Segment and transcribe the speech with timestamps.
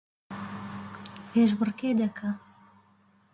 [1.29, 2.31] پێشبڕکێ دەکا